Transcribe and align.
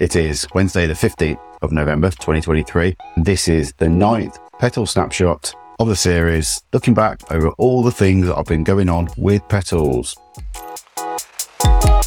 It 0.00 0.16
is 0.16 0.48
Wednesday, 0.54 0.86
the 0.86 0.94
15th 0.94 1.38
of 1.60 1.72
November, 1.72 2.08
2023. 2.08 2.96
This 3.18 3.48
is 3.48 3.74
the 3.74 3.86
ninth 3.86 4.38
Petal 4.58 4.86
Snapshot 4.86 5.52
of 5.78 5.88
the 5.88 5.94
series, 5.94 6.62
looking 6.72 6.94
back 6.94 7.20
over 7.30 7.50
all 7.58 7.82
the 7.82 7.90
things 7.92 8.26
that 8.26 8.34
have 8.34 8.46
been 8.46 8.64
going 8.64 8.88
on 8.88 9.08
with 9.18 9.46
Petals. 9.50 10.16
So 10.32 12.00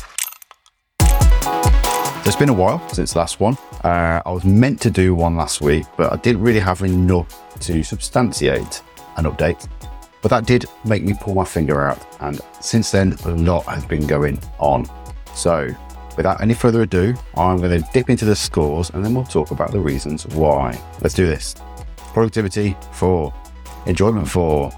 it's 2.26 2.36
been 2.36 2.50
a 2.50 2.54
while 2.54 2.82
since 2.90 3.16
last 3.16 3.40
one. 3.40 3.60
Uh, 3.84 4.24
I 4.26 4.32
was 4.32 4.44
meant 4.44 4.82
to 4.82 4.90
do 4.90 5.14
one 5.14 5.36
last 5.36 5.62
week, 5.62 5.86
but 5.96 6.12
I 6.12 6.16
didn't 6.16 6.42
really 6.42 6.62
have 6.62 6.82
enough 6.82 7.48
to 7.60 7.84
substantiate 7.84 8.82
an 9.18 9.26
update. 9.26 9.68
But 10.24 10.30
that 10.30 10.48
did 10.48 10.66
make 10.84 11.04
me 11.04 11.14
pull 11.22 11.36
my 11.36 11.46
finger 11.46 11.84
out, 11.84 12.04
and 12.22 12.42
since 12.60 12.90
then, 12.90 13.16
a 13.26 13.30
lot 13.30 13.66
has 13.66 13.86
been 13.86 14.08
going 14.08 14.40
on. 14.58 14.90
So, 15.36 15.76
without 16.18 16.42
any 16.42 16.54
further 16.54 16.84
ado, 16.84 17.14
I'm 17.36 17.58
going 17.58 17.82
to 17.82 17.90
dip 17.94 18.10
into 18.10 18.26
the 18.26 18.36
scores 18.36 18.90
and 18.92 19.04
then 19.04 19.14
we'll 19.14 19.24
talk 19.24 19.52
about 19.52 19.72
the 19.72 19.80
reasons 19.80 20.26
why. 20.28 20.80
Let's 21.02 21.14
do 21.14 21.26
this. 21.26 21.56
Productivity, 21.98 22.76
four. 22.92 23.34
Enjoyment, 23.86 24.28
four. 24.28 24.72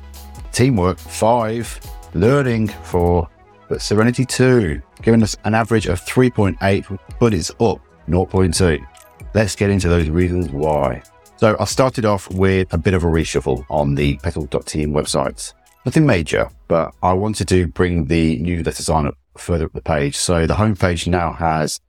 Teamwork, 0.52 0.98
five. 0.98 1.80
Learning, 2.13 2.67
four. 2.67 3.30
But 3.67 3.81
Serenity, 3.81 4.25
two. 4.25 4.81
Giving 5.02 5.23
us 5.23 5.35
an 5.44 5.53
average 5.53 5.88
of 5.88 6.02
3.8, 6.02 6.99
but 7.20 7.34
it's 7.34 7.49
up 7.52 7.81
0.2. 8.08 8.86
Let's 9.33 9.55
get 9.55 9.70
into 9.70 9.89
those 9.89 10.09
reasons 10.09 10.49
why. 10.49 11.03
So 11.38 11.58
I 11.59 11.66
started 11.66 12.05
off 12.05 12.31
with 12.31 12.73
a 12.73 12.77
bit 12.77 12.94
of 12.94 13.03
a 13.03 13.08
reshuffle 13.08 13.66
on 13.70 13.95
the 13.95 14.17
petals.team 14.23 14.94
websites. 14.94 15.53
Nothing 15.86 16.05
major, 16.05 16.49
but 16.67 16.95
I 17.03 17.13
wanted 17.13 17.47
to 17.49 17.67
bring 17.67 18.05
the 18.05 18.39
newsletter 18.39 18.81
sign 18.81 19.08
up 19.08 19.17
further 19.38 19.66
up 19.66 19.73
the 19.73 19.81
page. 19.81 20.16
So 20.16 20.45
the 20.45 20.55
homepage 20.55 21.07
now 21.07 21.34
has 21.34 21.80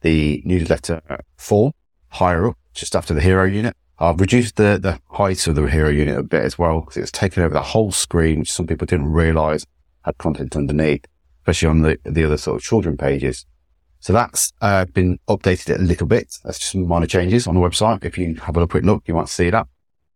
the 0.00 0.42
newsletter 0.44 1.00
form 1.36 1.72
higher 2.08 2.48
up, 2.48 2.58
just 2.74 2.94
after 2.94 3.14
the 3.14 3.20
hero 3.20 3.44
unit. 3.44 3.76
I've 3.98 4.20
reduced 4.20 4.56
the, 4.56 4.78
the 4.80 5.00
height 5.16 5.46
of 5.46 5.54
the 5.54 5.66
hero 5.66 5.88
unit 5.88 6.18
a 6.18 6.22
bit 6.22 6.42
as 6.42 6.58
well 6.58 6.80
because 6.80 6.98
it's 6.98 7.10
taken 7.10 7.42
over 7.42 7.54
the 7.54 7.62
whole 7.62 7.92
screen, 7.92 8.40
which 8.40 8.52
some 8.52 8.66
people 8.66 8.86
didn't 8.86 9.10
realize 9.10 9.66
had 10.04 10.18
content 10.18 10.54
underneath, 10.54 11.04
especially 11.40 11.68
on 11.68 11.82
the, 11.82 11.98
the 12.04 12.24
other 12.24 12.36
sort 12.36 12.56
of 12.56 12.62
children 12.62 12.96
pages. 12.96 13.46
So 14.00 14.12
that's 14.12 14.52
uh, 14.60 14.84
been 14.84 15.18
updated 15.28 15.76
a 15.76 15.82
little 15.82 16.06
bit. 16.06 16.38
That's 16.44 16.58
just 16.58 16.72
some 16.72 16.86
minor 16.86 17.06
changes 17.06 17.46
on 17.46 17.54
the 17.54 17.60
website. 17.60 18.04
If 18.04 18.18
you 18.18 18.34
have 18.36 18.56
a 18.56 18.66
quick 18.66 18.84
look, 18.84 19.02
you 19.08 19.14
might 19.14 19.28
see 19.28 19.50
that. 19.50 19.66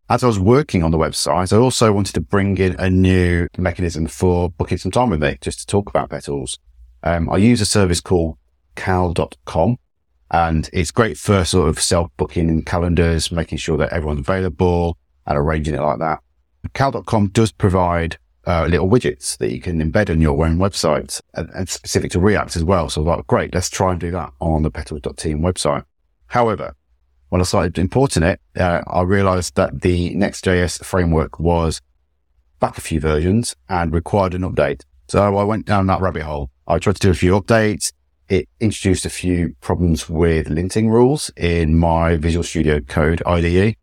As 0.09 0.23
I 0.23 0.27
was 0.27 0.39
working 0.39 0.83
on 0.83 0.91
the 0.91 0.99
website, 0.99 1.53
I 1.53 1.57
also 1.57 1.93
wanted 1.93 2.15
to 2.15 2.21
bring 2.21 2.59
in 2.59 2.77
a 2.79 2.91
new 2.91 3.49
mechanism 3.57 4.07
for 4.07 4.51
booking 4.51 4.79
some 4.79 4.91
time 4.91 5.11
with 5.11 5.23
me, 5.23 5.39
just 5.41 5.61
to 5.61 5.67
talk 5.67 5.89
about 5.89 6.11
petals. 6.11 6.59
Um, 7.03 7.31
I 7.31 7.37
use 7.37 7.61
a 7.61 7.67
service 7.67 8.01
called 8.01 8.37
cal.com 8.77 9.79
and 10.31 10.71
it's 10.73 10.91
great 10.91 11.19
for 11.19 11.45
sort 11.45 11.69
of 11.69 11.81
self-booking 11.81 12.49
and 12.49 12.65
calendars, 12.65 13.33
making 13.33 13.59
sure 13.59 13.77
that 13.79 13.93
everyone's 13.93 14.21
available 14.21 14.97
and 15.27 15.37
arranging 15.37 15.75
it 15.75 15.81
like 15.81 15.99
that. 15.99 16.21
Cal.com 16.75 17.29
does 17.29 17.53
provide 17.53 18.19
uh, 18.47 18.67
little 18.67 18.89
widgets 18.89 19.37
that 19.39 19.51
you 19.51 19.61
can 19.61 19.81
embed 19.81 20.11
on 20.11 20.21
your 20.21 20.45
own 20.45 20.59
website 20.59 21.21
and, 21.35 21.51
and 21.51 21.69
specific 21.69 22.11
to 22.13 22.21
React 22.21 22.57
as 22.57 22.65
well. 22.65 22.89
So 22.89 23.07
I 23.07 23.17
like, 23.17 23.27
great, 23.27 23.55
let's 23.55 23.71
try 23.71 23.93
and 23.93 24.01
do 24.01 24.11
that 24.13 24.33
on 24.41 24.63
the 24.63 24.71
petals.team 24.71 25.41
website. 25.41 25.85
However, 26.27 26.75
when 27.29 27.41
I 27.41 27.45
started 27.45 27.79
importing 27.79 28.23
it, 28.23 28.41
uh, 28.57 28.83
I 28.87 29.03
realized 29.03 29.57
that 29.57 29.83
the 29.83 30.15
Next.js 30.15 30.85
framework 30.85 31.39
was 31.39 31.81
back 32.61 32.77
a 32.77 32.81
few 32.81 33.01
versions 33.01 33.57
and 33.69 33.93
required 33.93 34.35
an 34.35 34.43
update. 34.43 34.83
So 35.09 35.37
I 35.37 35.45
went 35.45 35.67
down 35.67 35.87
that 35.87 36.01
rabbit 36.01 36.23
hole. 36.23 36.51
I 36.71 36.79
tried 36.79 36.95
to 36.95 37.01
do 37.01 37.11
a 37.11 37.15
few 37.15 37.33
updates. 37.33 37.93
It 38.29 38.49
introduced 38.61 39.05
a 39.05 39.11
few 39.11 39.57
problems 39.61 40.09
with 40.09 40.47
linting 40.47 40.89
rules 40.89 41.29
in 41.37 41.77
my 41.77 42.15
Visual 42.15 42.45
Studio 42.45 42.79
Code 42.79 43.21
IDE. 43.27 43.75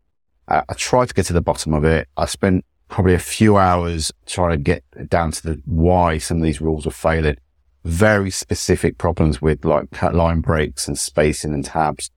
Uh, 0.47 0.61
I 0.69 0.73
tried 0.75 1.09
to 1.09 1.13
get 1.13 1.25
to 1.25 1.33
the 1.33 1.41
bottom 1.41 1.73
of 1.73 1.83
it. 1.83 2.07
I 2.15 2.27
spent 2.27 2.63
probably 2.87 3.13
a 3.13 3.19
few 3.19 3.57
hours 3.57 4.13
trying 4.25 4.51
to 4.51 4.57
get 4.57 4.85
down 5.09 5.31
to 5.31 5.43
the 5.43 5.61
why 5.65 6.17
some 6.17 6.37
of 6.37 6.43
these 6.43 6.61
rules 6.61 6.85
were 6.85 6.93
failing. 6.93 7.35
Very 7.83 8.31
specific 8.31 8.97
problems 8.97 9.41
with 9.41 9.65
like 9.65 10.01
line 10.01 10.39
breaks 10.39 10.87
and 10.87 10.97
spacing 10.97 11.53
and 11.53 11.65
tabs, 11.65 12.09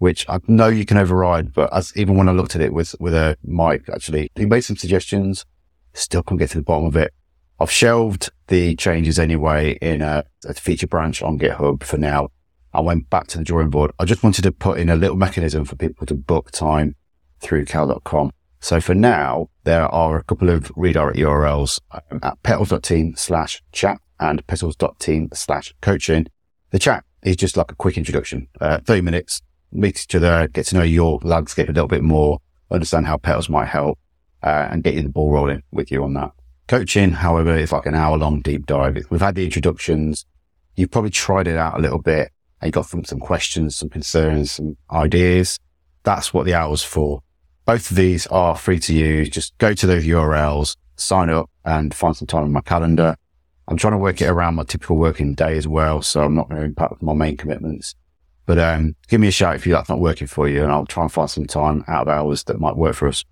which 0.00 0.26
I 0.28 0.38
know 0.46 0.68
you 0.68 0.84
can 0.84 0.98
override, 0.98 1.54
but 1.54 1.74
as 1.74 1.94
even 1.96 2.18
when 2.18 2.28
I 2.28 2.32
looked 2.32 2.54
at 2.54 2.60
it 2.60 2.74
with, 2.74 2.94
with 3.00 3.14
a 3.14 3.38
Mike, 3.42 3.88
actually, 3.90 4.30
he 4.34 4.44
made 4.44 4.60
some 4.60 4.76
suggestions, 4.76 5.46
still 5.94 6.22
couldn't 6.22 6.40
get 6.40 6.50
to 6.50 6.58
the 6.58 6.62
bottom 6.62 6.84
of 6.84 6.96
it. 6.96 7.14
I've 7.60 7.70
shelved 7.70 8.30
the 8.46 8.74
changes 8.76 9.18
anyway 9.18 9.76
in 9.82 10.00
a, 10.00 10.24
a 10.46 10.54
feature 10.54 10.86
branch 10.86 11.20
on 11.20 11.38
GitHub 11.38 11.82
for 11.82 11.98
now. 11.98 12.30
I 12.72 12.80
went 12.80 13.10
back 13.10 13.26
to 13.28 13.38
the 13.38 13.44
drawing 13.44 13.68
board. 13.68 13.90
I 13.98 14.06
just 14.06 14.22
wanted 14.22 14.42
to 14.42 14.52
put 14.52 14.78
in 14.78 14.88
a 14.88 14.96
little 14.96 15.16
mechanism 15.16 15.66
for 15.66 15.76
people 15.76 16.06
to 16.06 16.14
book 16.14 16.50
time 16.52 16.96
through 17.40 17.66
cal.com. 17.66 18.30
So 18.60 18.80
for 18.80 18.94
now, 18.94 19.50
there 19.64 19.86
are 19.86 20.16
a 20.16 20.24
couple 20.24 20.48
of 20.48 20.72
redirect 20.74 21.18
URLs 21.18 21.80
um, 21.90 22.20
at 22.22 22.42
petals.team 22.42 23.14
slash 23.16 23.62
chat 23.72 23.98
and 24.18 24.46
petals.team 24.46 25.28
slash 25.34 25.74
coaching. 25.82 26.28
The 26.70 26.78
chat 26.78 27.04
is 27.22 27.36
just 27.36 27.58
like 27.58 27.70
a 27.70 27.74
quick 27.74 27.98
introduction, 27.98 28.48
uh, 28.62 28.78
30 28.78 29.02
minutes, 29.02 29.42
meet 29.70 30.02
each 30.02 30.14
other, 30.14 30.48
get 30.48 30.64
to 30.66 30.76
know 30.76 30.82
your 30.82 31.18
landscape 31.22 31.68
a 31.68 31.72
little 31.72 31.88
bit 31.88 32.02
more, 32.02 32.38
understand 32.70 33.06
how 33.06 33.18
petals 33.18 33.50
might 33.50 33.68
help, 33.68 33.98
uh, 34.42 34.68
and 34.70 34.82
get 34.82 34.94
you 34.94 35.02
the 35.02 35.10
ball 35.10 35.30
rolling 35.30 35.62
with 35.70 35.90
you 35.90 36.02
on 36.02 36.14
that. 36.14 36.30
Coaching, 36.70 37.10
however, 37.10 37.56
is 37.56 37.72
like 37.72 37.86
an 37.86 37.96
hour 37.96 38.16
long 38.16 38.42
deep 38.42 38.64
dive. 38.64 38.96
We've 39.10 39.20
had 39.20 39.34
the 39.34 39.44
introductions. 39.44 40.24
You've 40.76 40.92
probably 40.92 41.10
tried 41.10 41.48
it 41.48 41.56
out 41.56 41.76
a 41.76 41.82
little 41.82 42.00
bit 42.00 42.30
and 42.60 42.68
you 42.68 42.70
got 42.70 42.86
some, 42.86 43.04
some 43.04 43.18
questions, 43.18 43.74
some 43.74 43.88
concerns, 43.88 44.52
some 44.52 44.76
ideas. 44.92 45.58
That's 46.04 46.32
what 46.32 46.46
the 46.46 46.54
hour's 46.54 46.84
for. 46.84 47.24
Both 47.64 47.90
of 47.90 47.96
these 47.96 48.28
are 48.28 48.54
free 48.54 48.78
to 48.78 48.94
use. 48.94 49.30
Just 49.30 49.58
go 49.58 49.74
to 49.74 49.84
those 49.84 50.04
URLs, 50.04 50.76
sign 50.94 51.28
up 51.28 51.50
and 51.64 51.92
find 51.92 52.16
some 52.16 52.28
time 52.28 52.44
in 52.44 52.52
my 52.52 52.60
calendar. 52.60 53.16
I'm 53.66 53.76
trying 53.76 53.94
to 53.94 53.98
work 53.98 54.22
it 54.22 54.28
around 54.28 54.54
my 54.54 54.62
typical 54.62 54.96
working 54.96 55.34
day 55.34 55.56
as 55.56 55.66
well. 55.66 56.02
So 56.02 56.22
I'm 56.22 56.36
not 56.36 56.48
going 56.48 56.60
to 56.60 56.66
impact 56.66 57.02
my 57.02 57.14
main 57.14 57.36
commitments, 57.36 57.96
but, 58.46 58.60
um, 58.60 58.94
give 59.08 59.20
me 59.20 59.26
a 59.26 59.32
shout 59.32 59.56
if 59.56 59.66
you, 59.66 59.72
that's 59.72 59.88
not 59.88 59.98
working 59.98 60.28
for 60.28 60.48
you 60.48 60.62
and 60.62 60.70
I'll 60.70 60.86
try 60.86 61.02
and 61.02 61.10
find 61.10 61.28
some 61.28 61.46
time 61.46 61.82
out 61.88 62.02
of 62.02 62.08
hours 62.10 62.44
that 62.44 62.60
might 62.60 62.76
work 62.76 62.94
for 62.94 63.08
us. 63.08 63.24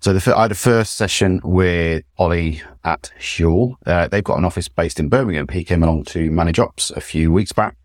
So 0.00 0.12
the, 0.12 0.36
I 0.36 0.42
had 0.42 0.52
a 0.52 0.54
first 0.54 0.94
session 0.94 1.40
with 1.42 2.04
Ollie 2.18 2.62
at 2.84 3.10
Huel. 3.18 3.74
Uh, 3.84 4.06
they've 4.06 4.22
got 4.22 4.38
an 4.38 4.44
office 4.44 4.68
based 4.68 5.00
in 5.00 5.08
Birmingham. 5.08 5.48
He 5.48 5.64
came 5.64 5.82
along 5.82 6.04
to 6.04 6.30
manage 6.30 6.60
ops 6.60 6.90
a 6.92 7.00
few 7.00 7.32
weeks 7.32 7.52
back, 7.52 7.76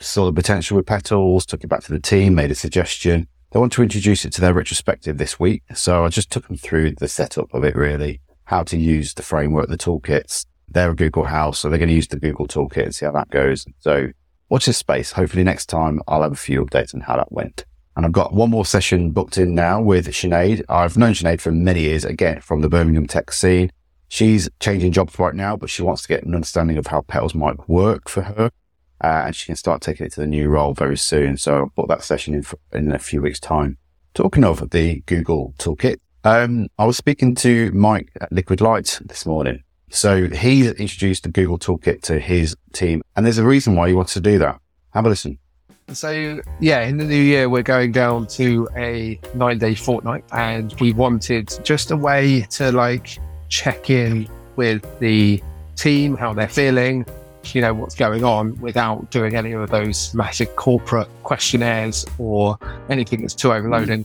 saw 0.00 0.24
the 0.24 0.32
potential 0.32 0.78
with 0.78 0.86
petals, 0.86 1.44
took 1.44 1.62
it 1.62 1.66
back 1.66 1.82
to 1.82 1.92
the 1.92 2.00
team, 2.00 2.34
made 2.34 2.50
a 2.50 2.54
suggestion. 2.54 3.28
They 3.50 3.58
want 3.58 3.72
to 3.74 3.82
introduce 3.82 4.24
it 4.24 4.32
to 4.34 4.40
their 4.40 4.54
retrospective 4.54 5.18
this 5.18 5.38
week. 5.38 5.62
So 5.74 6.06
I 6.06 6.08
just 6.08 6.30
took 6.30 6.48
them 6.48 6.56
through 6.56 6.92
the 6.92 7.08
setup 7.08 7.52
of 7.52 7.64
it 7.64 7.76
really, 7.76 8.22
how 8.44 8.62
to 8.62 8.78
use 8.78 9.12
the 9.12 9.22
framework, 9.22 9.68
the 9.68 9.76
toolkits. 9.76 10.46
They're 10.68 10.92
a 10.92 10.96
Google 10.96 11.24
house, 11.24 11.58
so 11.58 11.68
they're 11.68 11.78
going 11.78 11.88
to 11.90 11.94
use 11.94 12.08
the 12.08 12.18
Google 12.18 12.48
toolkit 12.48 12.84
and 12.84 12.94
see 12.94 13.04
how 13.04 13.12
that 13.12 13.28
goes. 13.28 13.66
So 13.80 14.08
watch 14.48 14.64
this 14.64 14.78
space. 14.78 15.12
Hopefully 15.12 15.44
next 15.44 15.66
time 15.66 16.00
I'll 16.08 16.22
have 16.22 16.32
a 16.32 16.36
few 16.36 16.64
updates 16.64 16.94
on 16.94 17.02
how 17.02 17.16
that 17.16 17.30
went. 17.30 17.66
And 17.98 18.06
I've 18.06 18.12
got 18.12 18.32
one 18.32 18.50
more 18.50 18.64
session 18.64 19.10
booked 19.10 19.38
in 19.38 19.56
now 19.56 19.82
with 19.82 20.06
Sinead. 20.06 20.62
I've 20.68 20.96
known 20.96 21.14
Sinead 21.14 21.40
for 21.40 21.50
many 21.50 21.80
years, 21.80 22.04
again, 22.04 22.40
from 22.40 22.60
the 22.60 22.68
Birmingham 22.68 23.08
tech 23.08 23.32
scene. 23.32 23.72
She's 24.06 24.48
changing 24.60 24.92
jobs 24.92 25.18
right 25.18 25.34
now, 25.34 25.56
but 25.56 25.68
she 25.68 25.82
wants 25.82 26.02
to 26.02 26.08
get 26.08 26.22
an 26.22 26.32
understanding 26.32 26.78
of 26.78 26.86
how 26.86 27.00
petals 27.00 27.34
might 27.34 27.68
work 27.68 28.08
for 28.08 28.22
her 28.22 28.52
uh, 29.02 29.22
and 29.26 29.34
she 29.34 29.46
can 29.46 29.56
start 29.56 29.82
taking 29.82 30.06
it 30.06 30.12
to 30.12 30.20
the 30.20 30.28
new 30.28 30.48
role 30.48 30.74
very 30.74 30.96
soon. 30.96 31.36
So 31.38 31.56
I'll 31.56 31.72
put 31.74 31.88
that 31.88 32.04
session 32.04 32.34
in, 32.34 32.42
for, 32.42 32.60
in 32.72 32.92
a 32.92 33.00
few 33.00 33.20
weeks 33.20 33.40
time. 33.40 33.78
Talking 34.14 34.44
of 34.44 34.70
the 34.70 35.00
Google 35.06 35.54
toolkit, 35.58 35.96
um, 36.22 36.68
I 36.78 36.84
was 36.84 36.96
speaking 36.96 37.34
to 37.34 37.72
Mike 37.72 38.12
at 38.20 38.30
Liquid 38.30 38.60
Light 38.60 39.00
this 39.04 39.26
morning. 39.26 39.64
So 39.90 40.28
he 40.28 40.68
introduced 40.68 41.24
the 41.24 41.30
Google 41.30 41.58
toolkit 41.58 42.02
to 42.02 42.20
his 42.20 42.54
team 42.72 43.02
and 43.16 43.26
there's 43.26 43.38
a 43.38 43.44
reason 43.44 43.74
why 43.74 43.88
he 43.88 43.94
wants 43.94 44.12
to 44.12 44.20
do 44.20 44.38
that. 44.38 44.60
Have 44.90 45.04
a 45.04 45.08
listen. 45.08 45.40
So 45.92 46.40
yeah, 46.60 46.82
in 46.82 46.98
the 46.98 47.04
new 47.04 47.20
year 47.20 47.48
we're 47.48 47.62
going 47.62 47.92
down 47.92 48.26
to 48.28 48.68
a 48.76 49.18
nine 49.34 49.58
day 49.58 49.74
fortnight 49.74 50.24
and 50.32 50.72
we 50.80 50.92
wanted 50.92 51.50
just 51.64 51.90
a 51.90 51.96
way 51.96 52.42
to 52.50 52.72
like 52.72 53.18
check 53.48 53.90
in 53.90 54.28
with 54.56 54.84
the 55.00 55.42
team, 55.76 56.16
how 56.16 56.34
they're 56.34 56.48
feeling, 56.48 57.06
you 57.46 57.62
know, 57.62 57.72
what's 57.72 57.94
going 57.94 58.24
on 58.24 58.58
without 58.60 59.10
doing 59.10 59.34
any 59.34 59.52
of 59.52 59.70
those 59.70 60.12
massive 60.14 60.54
corporate 60.56 61.08
questionnaires 61.22 62.04
or 62.18 62.58
anything 62.90 63.22
that's 63.22 63.34
too 63.34 63.52
overloading. 63.52 64.04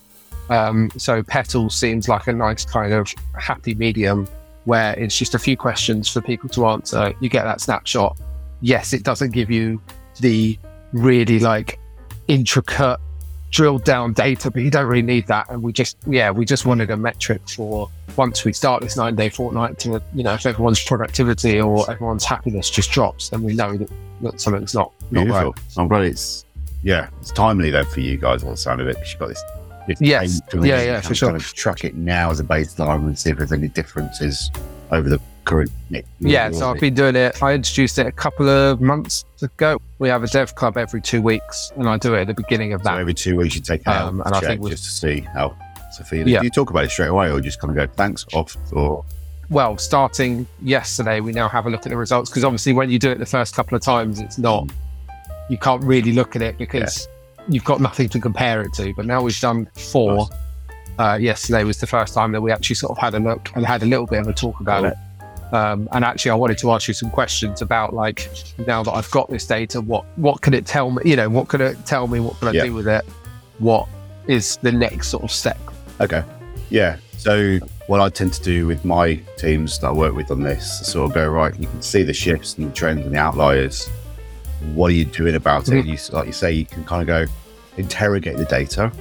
Um, 0.50 0.90
so 0.98 1.24
Petal 1.24 1.70
seems 1.70 2.08
like 2.08 2.28
a 2.28 2.34
nice 2.34 2.66
kind 2.66 2.94
of 2.94 3.14
happy 3.38 3.76
medium 3.76 4.28
where 4.66 4.98
it's 4.98 5.18
just 5.18 5.36
a 5.36 5.40
few 5.40 5.58
questions 5.58 6.10
for 6.10 6.22
people 6.22 6.48
to 6.50 6.66
answer. 6.68 7.14
You 7.20 7.30
get 7.30 7.44
that 7.44 7.60
snapshot. 7.60 8.18
Yes, 8.62 8.94
it 8.94 9.04
doesn't 9.04 9.32
give 9.32 9.52
you 9.52 9.82
the 10.22 10.58
really 10.94 11.40
like 11.40 11.80
intricate 12.28 13.00
drilled 13.54 13.84
down 13.84 14.14
data, 14.14 14.50
but 14.50 14.64
you 14.64 14.72
don't 14.72 14.88
really 14.88 15.04
need 15.04 15.28
that. 15.28 15.50
And 15.50 15.62
we 15.62 15.72
just, 15.72 15.96
yeah, 16.08 16.32
we 16.32 16.44
just 16.44 16.66
wanted 16.66 16.90
a 16.90 16.98
metric 16.98 17.48
for 17.48 17.90
once 18.18 18.44
we 18.44 18.52
start 18.52 18.82
this 18.82 18.98
nine 18.98 19.16
day 19.16 19.30
fortnight 19.30 19.78
to, 19.80 20.02
you 20.14 20.24
know, 20.24 20.34
if 20.34 20.46
everyone's 20.46 20.84
productivity 20.84 21.62
or 21.62 21.90
everyone's 21.90 22.26
happiness 22.26 22.70
just 22.70 22.92
drops, 22.92 23.30
then 23.30 23.44
we 23.44 23.54
know 23.54 23.78
that, 23.78 23.90
that 24.22 24.42
something's 24.42 24.74
not, 24.74 24.92
not 25.12 25.26
Beautiful. 25.26 25.52
right. 25.52 25.62
I'm 25.78 25.88
glad 25.88 26.04
it's 26.04 26.46
yeah, 26.82 27.10
it's 27.22 27.32
timely 27.32 27.70
then 27.70 27.86
for 27.86 28.02
you 28.02 28.18
guys 28.18 28.44
on 28.44 28.50
the 28.50 28.58
sound 28.58 28.82
of 28.82 28.88
it 28.88 28.96
because 28.96 29.12
you've 29.12 29.20
got 29.20 29.30
this. 29.30 29.44
this 29.88 30.02
Yes. 30.02 30.42
Yeah, 30.54 30.82
yeah, 30.82 31.02
for 31.02 31.16
sure. 31.16 31.30
kind 31.30 31.42
of 31.42 31.54
track 31.54 31.86
it 31.86 31.96
now 31.96 32.32
as 32.32 32.40
a 32.40 32.44
baseline 32.44 33.06
and 33.06 33.18
see 33.18 33.30
if 33.30 33.38
there's 33.38 33.54
any 33.54 33.70
differences 33.70 34.52
over 34.92 35.10
the 35.10 35.22
current. 35.46 35.72
Yeah, 36.20 36.52
so 36.52 36.70
I've 36.72 36.80
been 36.80 36.94
doing 36.94 37.16
it. 37.16 37.42
I 37.44 37.54
introduced 37.54 37.98
it 38.00 38.08
a 38.08 38.12
couple 38.12 38.50
of 38.50 38.82
months 38.82 39.26
ago. 39.42 39.80
We 40.00 40.10
have 40.10 40.24
a 40.24 40.28
dev 40.28 40.56
club 40.56 40.78
every 40.78 41.02
two 41.02 41.22
weeks, 41.22 41.72
and 41.78 41.88
I 41.88 41.98
do 41.98 42.14
it 42.16 42.22
at 42.22 42.28
the 42.28 42.34
beginning 42.34 42.74
of 42.74 42.82
So 42.82 42.90
that. 42.90 43.00
every 43.00 43.14
two 43.14 43.36
weeks 43.38 43.56
you 43.56 43.62
take 43.62 43.88
out 43.88 44.08
Um, 44.08 44.22
and 44.26 44.34
I 44.36 44.40
think 44.40 44.68
just 44.68 44.84
to 44.86 44.90
see 44.92 45.22
how 45.22 45.56
it's 45.88 46.10
feeling. 46.10 46.28
Yeah. 46.28 46.40
Do 46.40 46.46
you 46.46 46.52
talk 46.52 46.70
about 46.70 46.86
it 46.86 46.92
straight 46.92 47.08
away 47.10 47.32
or 47.32 47.40
just 47.42 47.60
kind 47.60 47.70
of 47.72 47.76
go 47.88 47.94
thanks 47.96 48.26
off 48.34 48.56
or 48.72 49.06
Well, 49.50 49.78
starting 49.78 50.48
yesterday, 50.62 51.20
we 51.20 51.32
now 51.32 51.48
have 51.50 51.66
a 51.66 51.70
look 51.70 51.86
at 51.86 51.90
the 51.90 51.98
results 51.98 52.30
because 52.30 52.44
obviously, 52.44 52.74
when 52.74 52.90
you 52.90 52.98
do 53.00 53.12
it 53.12 53.20
the 53.20 53.26
first 53.26 53.56
couple 53.56 53.76
of 53.76 53.82
times, 53.84 54.20
it's 54.20 54.38
not. 54.38 54.70
You 55.50 55.58
can't 55.58 55.84
really 55.84 56.14
look 56.14 56.36
at 56.36 56.42
it 56.42 56.58
because 56.58 57.08
you've 57.50 57.66
got 57.66 57.82
nothing 57.82 58.08
to 58.10 58.20
compare 58.20 58.62
it 58.62 58.74
to. 58.76 58.94
But 58.96 59.06
now 59.06 59.22
we've 59.22 59.40
done 59.40 59.68
four. 59.76 60.28
Uh, 61.00 61.18
yesterday 61.20 61.64
was 61.64 61.80
the 61.80 61.88
first 61.88 62.14
time 62.14 62.32
that 62.32 62.42
we 62.42 62.52
actually 62.52 62.76
sort 62.76 62.92
of 62.92 62.98
had 63.00 63.16
a 63.16 63.20
look 63.20 63.50
and 63.56 63.66
had 63.66 63.82
a 63.82 63.86
little 63.86 64.06
bit 64.06 64.20
of 64.22 64.28
a 64.28 64.34
talk 64.34 64.60
about 64.60 64.82
Cool. 64.84 64.92
it. 64.92 64.98
Um, 65.54 65.88
and 65.92 66.04
actually, 66.04 66.32
I 66.32 66.36
wanted 66.36 66.58
to 66.58 66.72
ask 66.72 66.88
you 66.88 66.96
some 66.96 67.12
questions 67.12 67.62
about 67.62 67.94
like 67.94 68.28
now 68.68 68.82
that 68.84 68.92
I've 68.92 69.10
got 69.12 69.30
this 69.30 69.46
data, 69.46 69.80
what 69.82 70.04
what 70.18 70.42
can 70.42 70.54
it 70.56 70.66
tell 70.66 70.90
me? 70.92 71.04
You 71.06 71.16
know, 71.16 71.30
what 71.30 71.48
can 71.48 71.62
it 71.62 71.78
tell 71.86 72.08
me? 72.08 72.20
What 72.20 72.38
can 72.40 72.48
I 72.48 72.52
Yeah. 72.52 72.66
do 72.66 72.74
with 72.74 72.88
it? 72.88 73.06
What 73.60 73.88
is 74.28 74.58
the 74.58 74.72
next 74.72 75.10
sort 75.10 75.24
of 75.24 75.32
step? 75.32 75.60
Okay. 76.02 76.24
Yeah. 76.72 76.98
So 77.18 77.60
what 77.88 78.02
I 78.02 78.10
tend 78.10 78.34
to 78.34 78.42
do 78.44 78.66
with 78.66 78.84
my 78.84 79.16
teams 79.38 79.78
that 79.80 79.88
I 79.88 79.92
work 79.92 80.16
with 80.16 80.32
on 80.32 80.42
this, 80.42 80.82
is 80.82 80.88
sort 80.88 81.10
of 81.12 81.14
go 81.16 81.28
right. 81.28 81.54
You 81.60 81.68
can 81.68 81.82
see 81.84 82.02
the 82.02 82.14
shifts 82.14 82.58
and 82.58 82.72
the 82.72 82.74
trends 82.74 83.06
and 83.06 83.14
the 83.14 83.20
outliers. 83.20 83.88
What 84.74 84.88
are 84.90 84.94
you 84.96 85.06
doing 85.06 85.36
about 85.36 85.68
it? 85.68 85.86
Mhm. 85.86 85.88
You, 85.88 86.18
like 86.18 86.26
you 86.26 86.34
say, 86.34 86.52
you 86.52 86.66
can 86.66 86.84
kind 86.84 87.02
of 87.02 87.08
go 87.08 87.26
interrogate 87.78 88.38
the 88.38 88.46
data, 88.46 88.92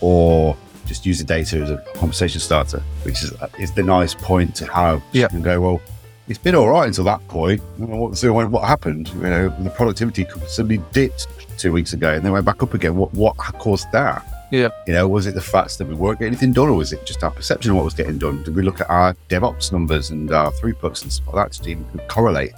or 0.00 0.56
just 0.86 1.06
use 1.06 1.18
the 1.18 1.24
data 1.24 1.58
as 1.58 1.70
a 1.70 1.78
conversation 1.94 2.40
starter, 2.40 2.82
which 3.02 3.22
is 3.22 3.32
is 3.58 3.72
the 3.72 3.82
nice 3.82 4.14
point 4.14 4.54
to 4.56 4.66
have. 4.72 5.02
Yeah. 5.12 5.28
Can 5.28 5.42
go 5.42 5.60
well. 5.60 5.82
It's 6.26 6.38
been 6.38 6.54
all 6.54 6.68
right 6.68 6.86
until 6.86 7.04
that 7.04 7.26
point. 7.28 7.60
What, 7.76 8.16
so 8.16 8.32
what 8.32 8.64
happened? 8.64 9.08
You 9.08 9.20
know, 9.20 9.48
the 9.60 9.68
productivity 9.70 10.26
suddenly 10.46 10.80
dipped 10.92 11.26
two 11.58 11.70
weeks 11.70 11.92
ago 11.92 12.14
and 12.14 12.24
then 12.24 12.32
went 12.32 12.46
back 12.46 12.62
up 12.62 12.74
again. 12.74 12.96
What 12.96 13.12
what 13.14 13.36
caused 13.36 13.90
that? 13.92 14.24
Yeah. 14.50 14.68
You 14.86 14.94
know, 14.94 15.08
was 15.08 15.26
it 15.26 15.34
the 15.34 15.40
fact 15.40 15.78
that 15.78 15.86
we 15.86 15.94
weren't 15.94 16.18
getting 16.20 16.32
anything 16.32 16.52
done, 16.52 16.68
or 16.68 16.74
was 16.74 16.92
it 16.92 17.04
just 17.04 17.22
our 17.24 17.30
perception 17.30 17.72
of 17.72 17.76
what 17.76 17.84
was 17.84 17.94
getting 17.94 18.18
done? 18.18 18.42
Did 18.42 18.54
we 18.54 18.62
look 18.62 18.80
at 18.80 18.88
our 18.88 19.14
DevOps 19.28 19.72
numbers 19.72 20.10
and 20.10 20.30
our 20.30 20.52
throughputs 20.52 21.02
and 21.02 21.12
stuff 21.12 21.34
like 21.34 21.50
that 21.50 21.62
to 21.64 21.70
even 21.70 22.00
correlate? 22.08 22.52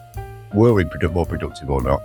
Were 0.52 0.74
we 0.74 0.84
more 1.12 1.26
productive 1.26 1.70
or 1.70 1.82
not? 1.82 2.02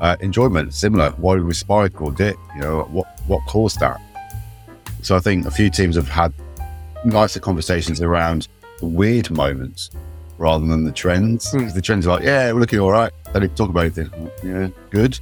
Uh, 0.00 0.16
enjoyment, 0.20 0.74
similar. 0.74 1.10
Why 1.12 1.36
did 1.36 1.44
we 1.44 1.54
spike 1.54 2.00
or 2.00 2.10
dip? 2.10 2.36
You 2.54 2.60
know, 2.60 2.82
what 2.90 3.06
what 3.26 3.44
caused 3.46 3.80
that? 3.80 4.00
So 5.02 5.16
I 5.16 5.18
think 5.18 5.46
a 5.46 5.50
few 5.50 5.68
teams 5.70 5.96
have 5.96 6.08
had 6.08 6.32
nicer 7.04 7.40
conversations 7.40 8.00
around 8.00 8.48
the 8.78 8.86
weird 8.86 9.30
moments 9.30 9.90
rather 10.38 10.64
than 10.66 10.84
the 10.84 10.92
trends. 10.92 11.50
Hmm. 11.50 11.60
'Cause 11.64 11.74
The 11.74 11.82
trends 11.82 12.06
are 12.06 12.16
like, 12.16 12.24
yeah, 12.24 12.52
we're 12.52 12.60
looking 12.60 12.78
all 12.80 12.90
right. 12.92 13.12
They 13.32 13.40
don't 13.40 13.56
talk 13.56 13.68
about 13.70 13.80
anything. 13.84 14.10
Yeah, 14.42 14.68
good. 14.90 15.18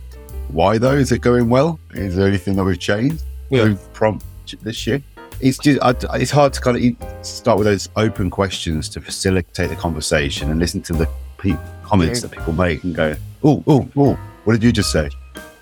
Why 0.48 0.78
though? 0.78 0.92
Is 0.96 1.12
it 1.12 1.20
going 1.20 1.48
well? 1.48 1.78
Is 1.94 2.16
there 2.16 2.26
anything 2.28 2.56
that 2.56 2.64
we've 2.64 2.78
changed? 2.78 3.22
Yeah. 3.50 3.64
We've 3.64 3.92
prompt 3.94 4.24
this 4.62 4.86
year. 4.86 5.02
It's 5.40 5.56
just, 5.58 5.80
I, 5.82 5.94
it's 6.16 6.30
hard 6.30 6.52
to 6.52 6.60
kind 6.60 6.76
of 7.00 7.26
start 7.26 7.56
with 7.56 7.66
those 7.66 7.88
open 7.96 8.28
questions 8.28 8.88
to 8.90 9.00
facilitate 9.00 9.70
the 9.70 9.76
conversation 9.76 10.50
and 10.50 10.60
listen 10.60 10.82
to 10.82 10.92
the 10.92 11.08
pe- 11.38 11.56
comments 11.82 12.20
Yeah. 12.20 12.28
that 12.28 12.36
people 12.36 12.52
make 12.52 12.84
and 12.84 12.94
go, 12.94 13.14
oh, 13.42 13.62
oh, 13.66 13.88
oh, 13.96 14.18
what 14.44 14.52
did 14.54 14.62
you 14.62 14.72
just 14.72 14.92
say? 14.92 15.08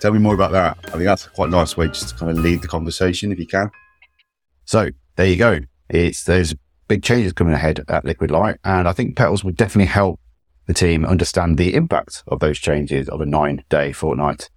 Tell 0.00 0.12
me 0.12 0.18
more 0.18 0.34
about 0.34 0.50
that. 0.52 0.78
I 0.86 0.90
think 0.92 1.04
that's 1.04 1.26
a 1.26 1.30
quite 1.30 1.50
nice 1.50 1.76
way 1.76 1.86
just 1.88 2.08
to 2.08 2.14
kind 2.16 2.32
of 2.32 2.38
lead 2.38 2.62
the 2.62 2.68
conversation 2.68 3.30
if 3.30 3.38
you 3.38 3.46
can. 3.46 3.70
So 4.68 4.90
there 5.16 5.26
you 5.26 5.36
go. 5.36 5.60
It's 5.88 6.24
there's 6.24 6.54
big 6.88 7.02
changes 7.02 7.32
coming 7.32 7.54
ahead 7.54 7.82
at 7.88 8.04
Liquid 8.04 8.30
Light, 8.30 8.58
and 8.64 8.86
I 8.86 8.92
think 8.92 9.16
Petals 9.16 9.42
would 9.42 9.56
definitely 9.56 9.86
help 9.86 10.20
the 10.66 10.74
team 10.74 11.06
understand 11.06 11.56
the 11.56 11.72
impact 11.72 12.22
of 12.26 12.40
those 12.40 12.58
changes 12.58 13.08
of 13.08 13.22
a 13.22 13.24
nine 13.24 13.64
day 13.70 13.92
fortnight. 13.92 14.50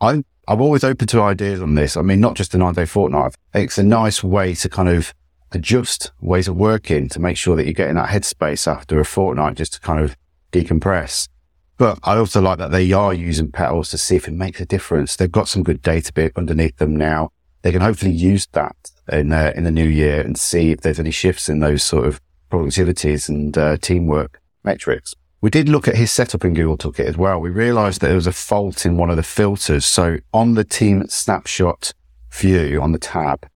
I'm 0.00 0.24
I'm 0.46 0.60
always 0.60 0.84
open 0.84 1.08
to 1.08 1.20
ideas 1.20 1.60
on 1.60 1.74
this. 1.74 1.96
I 1.96 2.02
mean, 2.02 2.20
not 2.20 2.36
just 2.36 2.54
a 2.54 2.58
nine 2.58 2.74
day 2.74 2.84
fortnight. 2.84 3.34
It's 3.54 3.76
a 3.76 3.82
nice 3.82 4.22
way 4.22 4.54
to 4.54 4.68
kind 4.68 4.88
of 4.88 5.12
adjust 5.50 6.12
ways 6.20 6.46
of 6.46 6.54
working 6.54 7.08
to 7.08 7.18
make 7.18 7.36
sure 7.36 7.56
that 7.56 7.64
you're 7.64 7.72
getting 7.72 7.96
that 7.96 8.10
headspace 8.10 8.72
after 8.72 9.00
a 9.00 9.04
fortnight 9.04 9.56
just 9.56 9.72
to 9.72 9.80
kind 9.80 9.98
of 9.98 10.16
decompress. 10.52 11.28
But 11.76 11.98
I 12.04 12.18
also 12.18 12.40
like 12.40 12.58
that 12.58 12.70
they 12.70 12.92
are 12.92 13.12
using 13.12 13.50
petals 13.50 13.90
to 13.90 13.98
see 13.98 14.14
if 14.14 14.28
it 14.28 14.34
makes 14.34 14.60
a 14.60 14.64
difference. 14.64 15.16
They've 15.16 15.28
got 15.28 15.48
some 15.48 15.64
good 15.64 15.82
data 15.82 16.12
bit 16.12 16.34
underneath 16.36 16.76
them 16.76 16.94
now. 16.94 17.30
They 17.62 17.72
can 17.72 17.80
hopefully 17.80 18.12
use 18.12 18.46
that 18.52 18.76
in 19.08 19.32
uh, 19.32 19.52
in 19.54 19.64
the 19.64 19.70
new 19.70 19.88
year 19.88 20.20
and 20.20 20.38
see 20.38 20.70
if 20.70 20.80
there's 20.80 21.00
any 21.00 21.10
shifts 21.10 21.48
in 21.48 21.60
those 21.60 21.82
sort 21.82 22.06
of 22.06 22.20
productivities 22.50 23.28
and 23.28 23.56
uh, 23.56 23.76
teamwork 23.76 24.40
metrics. 24.64 25.14
We 25.40 25.50
did 25.50 25.68
look 25.68 25.86
at 25.86 25.96
his 25.96 26.10
setup 26.10 26.44
in 26.44 26.54
Google 26.54 26.78
Toolkit 26.78 27.06
as 27.06 27.16
well. 27.16 27.40
We 27.40 27.50
realized 27.50 28.00
that 28.00 28.08
there 28.08 28.16
was 28.16 28.26
a 28.26 28.32
fault 28.32 28.86
in 28.86 28.96
one 28.96 29.10
of 29.10 29.16
the 29.16 29.22
filters. 29.22 29.84
So 29.84 30.18
on 30.32 30.54
the 30.54 30.64
team 30.64 31.06
snapshot 31.08 31.92
view 32.32 32.80
on 32.80 32.92
the 32.92 32.98
tab, 32.98 33.46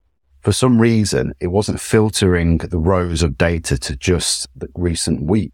for 0.41 0.51
some 0.51 0.79
reason, 0.79 1.33
it 1.39 1.47
wasn't 1.47 1.79
filtering 1.79 2.57
the 2.57 2.77
rows 2.77 3.23
of 3.23 3.37
data 3.37 3.77
to 3.77 3.95
just 3.95 4.47
the 4.55 4.69
recent 4.75 5.23
week. 5.23 5.51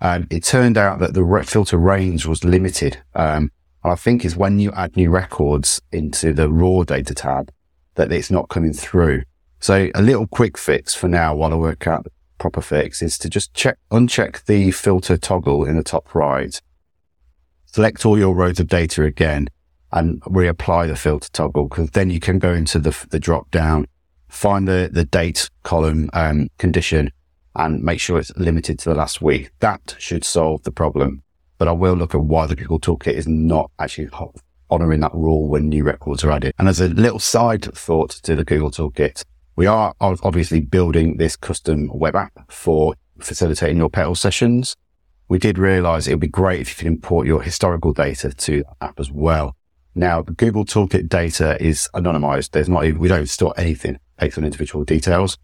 And 0.00 0.26
it 0.32 0.44
turned 0.44 0.78
out 0.78 0.98
that 1.00 1.14
the 1.14 1.44
filter 1.46 1.76
range 1.76 2.26
was 2.26 2.44
limited. 2.44 2.98
Um, 3.14 3.50
and 3.84 3.92
I 3.92 3.96
think 3.96 4.24
is 4.24 4.36
when 4.36 4.58
you 4.58 4.72
add 4.72 4.96
new 4.96 5.10
records 5.10 5.80
into 5.90 6.32
the 6.32 6.50
raw 6.50 6.82
data 6.82 7.14
tab 7.14 7.52
that 7.94 8.10
it's 8.12 8.30
not 8.30 8.48
coming 8.48 8.72
through. 8.72 9.22
So 9.62 9.92
a 9.94 10.02
little 10.02 10.26
quick 10.26 10.58
fix 10.58 10.92
for 10.92 11.06
now 11.06 11.36
while 11.36 11.52
I 11.52 11.56
work 11.56 11.86
out 11.86 12.02
the 12.02 12.10
proper 12.38 12.60
fix 12.60 13.00
is 13.00 13.16
to 13.18 13.30
just 13.30 13.54
check, 13.54 13.78
uncheck 13.92 14.44
the 14.46 14.72
filter 14.72 15.16
toggle 15.16 15.64
in 15.64 15.76
the 15.76 15.84
top 15.84 16.16
right, 16.16 16.60
select 17.66 18.04
all 18.04 18.18
your 18.18 18.34
rows 18.34 18.58
of 18.58 18.66
data 18.66 19.04
again 19.04 19.46
and 19.92 20.20
reapply 20.22 20.88
the 20.88 20.96
filter 20.96 21.28
toggle 21.32 21.68
because 21.68 21.90
then 21.90 22.10
you 22.10 22.18
can 22.18 22.40
go 22.40 22.52
into 22.52 22.80
the, 22.80 23.06
the 23.10 23.20
drop 23.20 23.52
down, 23.52 23.86
find 24.28 24.66
the, 24.66 24.90
the 24.92 25.04
date 25.04 25.48
column, 25.62 26.10
um, 26.12 26.48
condition 26.58 27.12
and 27.54 27.84
make 27.84 28.00
sure 28.00 28.18
it's 28.18 28.36
limited 28.36 28.80
to 28.80 28.88
the 28.88 28.96
last 28.96 29.22
week. 29.22 29.52
That 29.60 29.94
should 29.96 30.24
solve 30.24 30.64
the 30.64 30.72
problem. 30.72 31.22
But 31.58 31.68
I 31.68 31.72
will 31.72 31.94
look 31.94 32.16
at 32.16 32.22
why 32.22 32.48
the 32.48 32.56
Google 32.56 32.80
Toolkit 32.80 33.14
is 33.14 33.28
not 33.28 33.70
actually 33.78 34.08
honoring 34.72 34.98
that 35.00 35.14
rule 35.14 35.46
when 35.46 35.68
new 35.68 35.84
records 35.84 36.24
are 36.24 36.32
added. 36.32 36.52
And 36.58 36.68
as 36.68 36.80
a 36.80 36.88
little 36.88 37.20
side 37.20 37.62
thought 37.76 38.10
to 38.24 38.34
the 38.34 38.42
Google 38.42 38.72
Toolkit, 38.72 39.22
we 39.56 39.66
are 39.66 39.94
obviously 40.00 40.60
building 40.60 41.18
this 41.18 41.36
custom 41.36 41.90
web 41.92 42.16
app 42.16 42.50
for 42.50 42.94
facilitating 43.18 43.76
your 43.76 43.90
petal 43.90 44.14
sessions. 44.14 44.76
We 45.28 45.38
did 45.38 45.58
realize 45.58 46.08
it 46.08 46.12
would 46.12 46.20
be 46.20 46.28
great 46.28 46.60
if 46.60 46.70
you 46.70 46.76
could 46.76 46.86
import 46.86 47.26
your 47.26 47.42
historical 47.42 47.92
data 47.92 48.32
to 48.32 48.62
the 48.62 48.84
app 48.84 48.98
as 48.98 49.10
well. 49.10 49.56
Now, 49.94 50.22
the 50.22 50.32
Google 50.32 50.64
Toolkit 50.64 51.08
data 51.08 51.62
is 51.62 51.88
anonymized. 51.94 52.50
There's 52.50 52.68
not 52.68 52.84
even, 52.84 52.98
we 52.98 53.08
don't 53.08 53.28
store 53.28 53.52
anything 53.56 53.98
based 54.18 54.38
on 54.38 54.44
individual 54.44 54.84
details. 54.84 55.36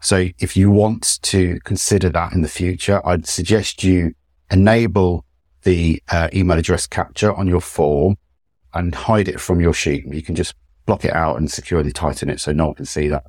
So 0.00 0.28
if 0.38 0.56
you 0.56 0.70
want 0.70 1.18
to 1.22 1.58
consider 1.64 2.10
that 2.10 2.32
in 2.32 2.42
the 2.42 2.48
future, 2.48 3.06
I'd 3.06 3.26
suggest 3.26 3.82
you 3.82 4.14
enable 4.50 5.24
the 5.62 6.02
uh, 6.10 6.28
email 6.34 6.58
address 6.58 6.86
capture 6.86 7.32
on 7.34 7.46
your 7.46 7.62
form 7.62 8.16
and 8.74 8.94
hide 8.94 9.28
it 9.28 9.40
from 9.40 9.60
your 9.60 9.72
sheet. 9.72 10.04
You 10.06 10.22
can 10.22 10.34
just 10.34 10.54
block 10.84 11.04
it 11.04 11.14
out 11.14 11.38
and 11.38 11.50
securely 11.50 11.90
tighten 11.90 12.28
it 12.28 12.40
so 12.40 12.52
no 12.52 12.66
one 12.66 12.74
can 12.74 12.84
see 12.84 13.08
that. 13.08 13.24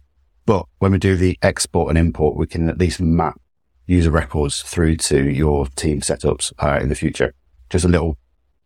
But 0.48 0.66
when 0.80 0.94
we 0.94 0.98
do 0.98 1.18
the 1.18 1.38
export 1.42 1.90
and 1.90 1.98
import, 1.98 2.38
we 2.38 2.48
can 2.48 2.70
at 2.70 2.80
least 2.80 3.02
map 3.02 3.40
user 3.86 4.10
records 4.10 4.62
through 4.62 4.96
to 4.96 5.30
your 5.30 5.68
team 5.76 6.00
setups 6.00 6.54
uh, 6.60 6.80
in 6.82 6.88
the 6.88 6.96
future. 6.96 7.34
Just 7.70 7.84
a 7.84 7.90
little 7.90 8.18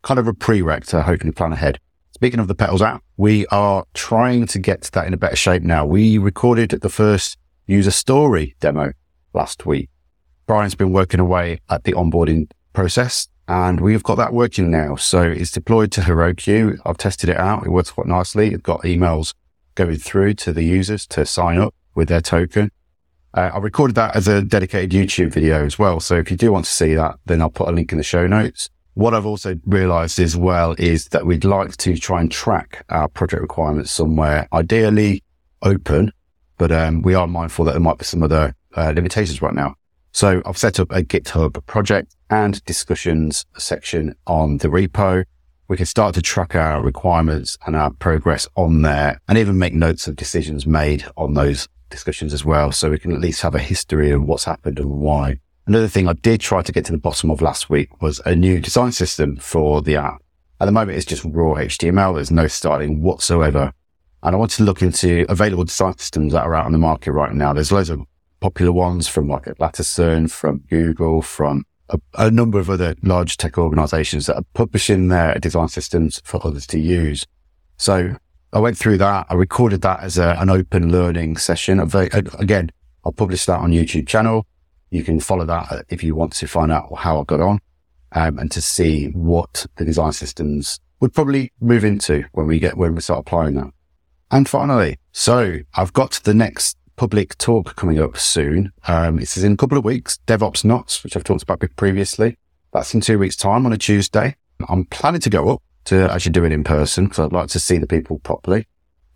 kind 0.04 0.20
of 0.20 0.28
a 0.28 0.34
prereq 0.34 0.86
to 0.90 1.02
hopefully 1.02 1.32
plan 1.32 1.54
ahead. 1.54 1.80
Speaking 2.12 2.40
of 2.40 2.48
the 2.48 2.54
Petals 2.54 2.84
app, 2.84 3.04
we 3.18 3.48
are 3.48 3.84
trying 3.96 4.46
to 4.46 4.60
get 4.60 4.84
that 4.94 5.08
in 5.08 5.14
a 5.14 5.18
better 5.18 5.36
shape 5.36 5.64
now. 5.64 5.84
We 5.84 6.20
recorded 6.20 6.70
the 6.70 6.90
first 6.90 7.36
user 7.66 7.90
story 7.90 8.56
demo 8.60 8.94
last 9.34 9.66
week. 9.66 9.90
Brian's 10.46 10.76
been 10.76 10.94
working 10.94 11.20
away 11.20 11.62
at 11.68 11.84
the 11.84 11.94
onboarding 11.94 12.52
process 12.74 13.28
and 13.48 13.82
we've 13.82 14.04
got 14.04 14.16
that 14.16 14.34
working 14.34 14.70
now. 14.70 14.98
So 14.98 15.24
it's 15.24 15.50
deployed 15.50 15.92
to 15.94 16.02
Heroku. 16.02 16.78
I've 16.86 16.98
tested 16.98 17.30
it 17.30 17.38
out. 17.38 17.66
It 17.66 17.72
works 17.72 17.90
quite 17.90 18.06
nicely. 18.06 18.54
It's 18.54 18.62
got 18.62 18.82
emails 18.82 19.34
going 19.76 19.98
through 19.98 20.34
to 20.36 20.54
the 20.54 20.64
users 20.64 21.06
to 21.08 21.26
sign 21.26 21.58
up 21.58 21.74
with 21.96 22.10
their 22.10 22.22
token. 22.22 22.72
Uh, 23.34 23.52
I 23.54 23.58
recorded 23.60 23.96
that 23.96 24.16
as 24.16 24.28
a 24.28 24.42
dedicated 24.42 24.92
YouTube 24.92 25.32
video 25.32 25.66
as 25.66 25.80
well. 25.80 26.00
So 26.00 26.16
if 26.16 26.30
you 26.30 26.38
do 26.38 26.52
want 26.52 26.66
to 26.66 26.72
see 26.72 26.96
that, 26.96 27.16
then 27.26 27.42
I'll 27.42 27.50
put 27.50 27.70
a 27.70 27.72
link 27.72 27.92
in 27.92 27.98
the 27.98 28.04
show 28.04 28.28
notes. 28.28 28.70
What 28.94 29.14
I've 29.14 29.26
also 29.26 29.56
realized 29.66 30.20
as 30.20 30.36
well 30.36 30.76
is 30.78 31.08
that 31.10 31.26
we'd 31.26 31.46
like 31.46 31.78
to 31.78 31.98
try 31.98 32.20
and 32.20 32.30
track 32.30 32.84
our 32.90 33.08
project 33.08 33.42
requirements 33.42 33.92
somewhere, 33.92 34.50
ideally 34.52 35.24
open, 35.62 36.12
but 36.58 36.72
um, 36.72 37.02
we 37.02 37.14
are 37.14 37.26
mindful 37.26 37.64
that 37.66 37.72
there 37.72 37.80
might 37.80 37.98
be 37.98 38.06
some 38.06 38.22
other 38.22 38.54
uh, 38.76 38.92
limitations 38.94 39.42
right 39.42 39.54
now. 39.54 39.76
So 40.12 40.42
I've 40.46 40.58
set 40.58 40.80
up 40.80 40.92
a 40.92 41.02
GitHub 41.02 41.66
project 41.68 42.16
and 42.30 42.64
discussions 42.66 43.46
section 43.58 44.14
on 44.28 44.58
the 44.58 44.68
repo. 44.68 45.24
We 45.72 45.78
can 45.78 45.86
start 45.86 46.14
to 46.14 46.22
track 46.22 46.54
our 46.54 46.84
requirements 46.84 47.58
and 47.66 47.78
our 47.78 47.92
progress 47.92 48.46
on 48.58 48.82
there 48.82 49.22
and 49.30 49.38
even 49.38 49.58
make 49.58 49.74
notes 49.74 50.06
of 50.06 50.18
decisions 50.18 50.68
made 50.68 51.06
on 51.16 51.34
those 51.34 51.70
discussions 51.90 52.34
as 52.34 52.44
well. 52.44 52.74
So 52.74 52.90
we 52.90 53.00
can 53.00 53.14
at 53.14 53.22
least 53.22 53.42
have 53.42 53.56
a 53.56 53.60
history 53.60 54.12
of 54.12 54.22
what's 54.22 54.44
happened 54.44 54.80
and 54.80 54.90
why. 54.90 55.40
Another 55.66 55.88
thing 55.88 56.10
I 56.10 56.14
did 56.14 56.42
try 56.42 56.62
to 56.62 56.74
get 56.74 56.84
to 56.88 56.92
the 56.92 56.98
bottom 56.98 57.32
of 57.32 57.42
last 57.42 57.70
week 57.70 58.02
was 58.02 58.20
a 58.26 58.36
new 58.36 58.60
design 58.60 58.92
system 58.92 59.38
for 59.38 59.82
the 59.82 59.96
app. 59.96 60.22
At 60.60 60.66
the 60.66 60.74
moment, 60.74 60.98
it's 60.98 61.06
just 61.06 61.24
raw 61.24 61.54
HTML. 61.54 62.16
There's 62.16 62.32
no 62.32 62.48
styling 62.48 63.02
whatsoever. 63.02 63.72
And 64.24 64.36
I 64.36 64.38
want 64.38 64.52
to 64.52 64.64
look 64.64 64.82
into 64.82 65.26
available 65.30 65.64
design 65.64 65.98
systems 65.98 66.34
that 66.34 66.44
are 66.44 66.54
out 66.54 66.66
on 66.66 66.74
the 66.74 66.80
market 66.80 67.14
right 67.14 67.34
now. 67.34 67.54
There's 67.54 67.72
loads 67.72 67.90
of 67.90 68.02
popular 68.42 68.74
ones 68.74 69.08
from 69.08 69.30
like 69.30 69.46
Atlassian, 69.46 70.30
from 70.30 70.66
Google, 70.70 71.22
from 71.22 71.64
a, 71.92 72.00
a, 72.18 72.32
number 72.32 72.60
of 72.60 72.70
other 72.70 72.96
large 73.04 73.38
tech 73.38 73.58
organizations 73.58 74.26
that 74.26 74.36
are 74.36 74.46
publishing 74.54 75.10
their 75.10 75.36
design 75.36 75.68
systems 75.68 76.22
for 76.24 76.46
others 76.46 76.66
to 76.68 76.80
use. 76.80 77.26
So 77.78 78.16
I 78.54 78.60
went 78.60 78.78
through 78.78 78.98
that. 78.98 79.28
I 79.30 79.34
recorded 79.36 79.82
that 79.82 80.02
as 80.02 80.18
a, 80.18 80.36
an 80.40 80.50
open 80.50 80.92
learning 80.92 81.38
session. 81.38 81.80
Again, 81.80 82.72
I'll 83.06 83.12
publish 83.12 83.46
that 83.46 83.60
on 83.60 83.72
YouTube 83.72 84.08
channel. 84.08 84.46
You 84.90 85.04
can 85.04 85.20
follow 85.20 85.46
that 85.46 85.86
if 85.90 86.04
you 86.04 86.16
want 86.16 86.34
to 86.34 86.48
find 86.48 86.72
out 86.72 86.94
how 86.98 87.22
I 87.22 87.24
got 87.24 87.40
on 87.40 87.60
um, 88.12 88.40
and 88.40 88.52
to 88.52 88.62
see 88.62 89.08
what 89.08 89.66
the 89.78 89.86
design 89.86 90.12
systems 90.12 90.80
would 91.00 91.14
probably 91.14 91.52
move 91.62 91.84
into 91.84 92.26
when 92.34 92.48
we 92.48 92.60
get 92.60 92.78
when 92.78 92.96
we 92.96 93.02
start 93.02 93.22
applying 93.22 93.56
that. 93.56 93.72
And 94.30 94.48
finally, 94.48 94.98
so 95.12 95.60
I've 95.76 95.94
got 95.94 96.22
the 96.24 96.34
next 96.34 96.78
public 97.02 97.36
talk 97.40 97.76
coming 97.76 97.98
up 97.98 98.16
soon. 98.16 98.72
Um, 98.88 99.18
this 99.18 99.36
is 99.36 99.44
in 99.44 99.54
a 99.54 99.58
couple 99.58 99.76
of 99.76 99.84
weeks, 99.84 100.20
DevOps 100.28 100.64
Notts, 100.64 101.04
which 101.04 101.18
I've 101.18 101.24
talked 101.24 101.42
about 101.42 101.60
previously. 101.76 102.38
That's 102.74 102.94
in 102.94 103.02
two 103.02 103.18
weeks 103.18 103.36
time 103.36 103.66
on 103.66 103.74
a 103.74 103.78
Tuesday. 103.80 104.36
I'm 104.70 104.86
planning 104.86 105.22
to 105.22 105.30
go 105.32 105.50
up 105.50 105.64
to 105.86 106.08
actually 106.14 106.34
do 106.34 106.44
it 106.44 106.52
in 106.52 106.64
person 106.64 107.06
because 107.06 107.18
I'd 107.18 107.34
like 107.34 107.48
to 107.48 107.60
see 107.60 107.80
the 107.80 107.88
people 107.88 108.20
properly. 108.20 108.68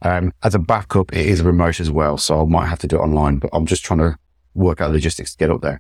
Um, 0.02 0.34
as 0.42 0.56
a 0.56 0.60
backup, 0.60 1.14
it 1.14 1.28
is 1.28 1.44
remote 1.44 1.80
as 1.80 1.92
well. 1.92 2.18
So 2.18 2.42
I 2.42 2.46
might 2.46 2.66
have 2.66 2.80
to 2.80 2.88
do 2.88 2.96
it 2.96 3.02
online, 3.02 3.38
but 3.38 3.52
I'm 3.54 3.68
just 3.68 3.86
trying 3.86 4.00
to 4.00 4.18
work 4.56 4.82
out 4.82 4.88
the 4.88 4.94
logistics 4.94 5.34
to 5.34 5.38
get 5.38 5.52
up 5.52 5.62
there. 5.62 5.80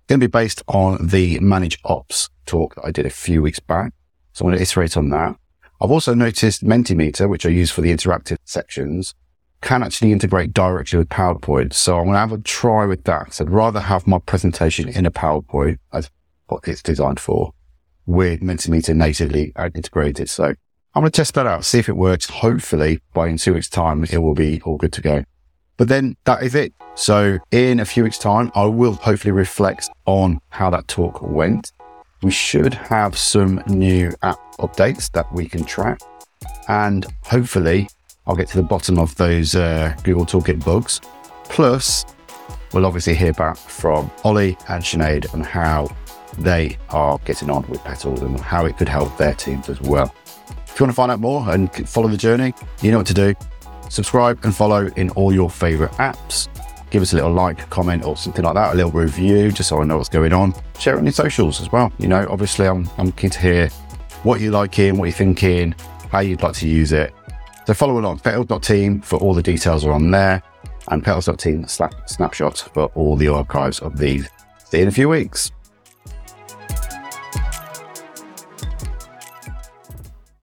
It's 0.00 0.06
going 0.08 0.18
to 0.18 0.26
be 0.26 0.32
based 0.32 0.60
on 0.66 1.06
the 1.06 1.38
manage 1.38 1.78
ops 1.84 2.30
talk 2.46 2.74
that 2.74 2.84
I 2.84 2.90
did 2.90 3.06
a 3.06 3.10
few 3.10 3.40
weeks 3.42 3.60
back. 3.60 3.92
So 4.32 4.44
I'm 4.44 4.50
going 4.50 4.58
to 4.58 4.62
iterate 4.62 4.96
on 4.96 5.10
that. 5.10 5.36
I've 5.80 5.92
also 5.92 6.14
noticed 6.14 6.64
Mentimeter, 6.64 7.28
which 7.28 7.46
I 7.46 7.50
use 7.50 7.70
for 7.70 7.80
the 7.80 7.92
interactive 7.92 8.38
sections, 8.44 9.14
can 9.64 9.82
actually 9.82 10.12
integrate 10.12 10.52
directly 10.52 10.98
with 10.98 11.08
PowerPoint. 11.08 11.72
So 11.72 11.96
I'm 11.96 12.04
going 12.04 12.14
to 12.14 12.18
have 12.18 12.32
a 12.32 12.38
try 12.38 12.84
with 12.84 13.04
that. 13.04 13.32
So 13.32 13.44
I'd 13.44 13.50
rather 13.50 13.80
have 13.80 14.06
my 14.06 14.18
presentation 14.18 14.88
in 14.90 15.06
a 15.06 15.10
PowerPoint 15.10 15.78
as 15.92 16.10
what 16.48 16.68
it's 16.68 16.82
designed 16.82 17.18
for 17.18 17.52
with 18.04 18.40
Mentimeter 18.40 18.94
natively 18.94 19.52
integrated. 19.74 20.28
So 20.28 20.44
I'm 20.44 21.00
going 21.00 21.10
to 21.10 21.16
test 21.16 21.32
that 21.34 21.46
out, 21.46 21.64
see 21.64 21.78
if 21.78 21.88
it 21.88 21.96
works. 21.96 22.28
Hopefully 22.28 23.00
by 23.14 23.28
in 23.28 23.38
two 23.38 23.54
weeks 23.54 23.70
time, 23.70 24.04
it 24.04 24.18
will 24.18 24.34
be 24.34 24.60
all 24.62 24.76
good 24.76 24.92
to 24.92 25.00
go. 25.00 25.24
But 25.78 25.88
then 25.88 26.16
that 26.24 26.42
is 26.42 26.54
it. 26.54 26.74
So 26.94 27.38
in 27.50 27.80
a 27.80 27.86
few 27.86 28.04
weeks 28.04 28.18
time, 28.18 28.52
I 28.54 28.66
will 28.66 28.92
hopefully 28.92 29.32
reflect 29.32 29.88
on 30.04 30.40
how 30.50 30.68
that 30.70 30.88
talk 30.88 31.22
went. 31.22 31.72
We 32.22 32.30
should 32.30 32.74
have 32.74 33.16
some 33.16 33.62
new 33.66 34.12
app 34.22 34.38
updates 34.58 35.10
that 35.12 35.32
we 35.32 35.48
can 35.48 35.64
track 35.64 36.00
and 36.68 37.06
hopefully 37.22 37.88
I'll 38.26 38.36
get 38.36 38.48
to 38.48 38.56
the 38.56 38.62
bottom 38.62 38.98
of 38.98 39.14
those 39.16 39.54
uh, 39.54 39.94
Google 40.02 40.24
Toolkit 40.24 40.64
bugs. 40.64 41.00
Plus, 41.44 42.06
we'll 42.72 42.86
obviously 42.86 43.14
hear 43.14 43.32
back 43.34 43.56
from 43.56 44.10
Ollie 44.24 44.56
and 44.68 44.82
Sinead 44.82 45.32
on 45.34 45.40
how 45.40 45.94
they 46.38 46.78
are 46.90 47.18
getting 47.24 47.50
on 47.50 47.66
with 47.68 47.84
Petal 47.84 48.18
and 48.24 48.40
how 48.40 48.64
it 48.66 48.78
could 48.78 48.88
help 48.88 49.16
their 49.18 49.34
teams 49.34 49.68
as 49.68 49.80
well. 49.82 50.14
If 50.66 50.80
you 50.80 50.84
want 50.84 50.92
to 50.92 50.96
find 50.96 51.12
out 51.12 51.20
more 51.20 51.48
and 51.50 51.70
follow 51.88 52.08
the 52.08 52.16
journey, 52.16 52.54
you 52.82 52.90
know 52.90 52.98
what 52.98 53.06
to 53.08 53.14
do. 53.14 53.34
Subscribe 53.90 54.40
and 54.44 54.54
follow 54.54 54.86
in 54.96 55.10
all 55.10 55.32
your 55.32 55.50
favorite 55.50 55.92
apps. 55.92 56.48
Give 56.90 57.02
us 57.02 57.12
a 57.12 57.16
little 57.16 57.32
like, 57.32 57.68
comment, 57.70 58.04
or 58.04 58.16
something 58.16 58.44
like 58.44 58.54
that, 58.54 58.72
a 58.72 58.76
little 58.76 58.90
review, 58.90 59.52
just 59.52 59.68
so 59.68 59.80
I 59.80 59.84
know 59.84 59.98
what's 59.98 60.08
going 60.08 60.32
on. 60.32 60.54
Share 60.78 60.94
it 60.94 60.98
on 60.98 61.04
your 61.04 61.12
socials 61.12 61.60
as 61.60 61.70
well. 61.70 61.92
You 61.98 62.08
know, 62.08 62.26
obviously, 62.30 62.66
I'm, 62.66 62.88
I'm 62.98 63.12
keen 63.12 63.30
to 63.30 63.38
hear 63.38 63.68
what 64.22 64.40
you 64.40 64.50
like 64.50 64.78
in, 64.78 64.96
what 64.96 65.04
you're 65.04 65.12
thinking, 65.12 65.74
how 66.10 66.20
you'd 66.20 66.42
like 66.42 66.54
to 66.54 66.68
use 66.68 66.92
it, 66.92 67.12
so 67.66 67.74
follow 67.74 67.98
along, 67.98 68.20
petals.team 68.20 69.00
for 69.00 69.18
all 69.18 69.34
the 69.34 69.42
details 69.42 69.84
are 69.84 69.92
on 69.92 70.10
there, 70.10 70.42
and 70.88 71.02
petals.team 71.02 71.66
snapshot 71.66 72.58
for 72.74 72.86
all 72.94 73.16
the 73.16 73.28
archives 73.28 73.80
of 73.80 73.96
these. 73.98 74.28
See 74.64 74.78
you 74.78 74.82
in 74.82 74.88
a 74.88 74.92
few 74.92 75.08
weeks. 75.08 75.50